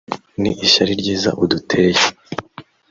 [0.41, 2.03] ni ishyari ryiza uduteye